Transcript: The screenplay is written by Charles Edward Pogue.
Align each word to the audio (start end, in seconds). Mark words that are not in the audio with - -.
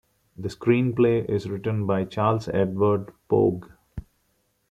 The 0.35 0.47
screenplay 0.47 1.29
is 1.29 1.47
written 1.47 1.85
by 1.85 2.05
Charles 2.05 2.47
Edward 2.47 3.13
Pogue. 3.29 3.69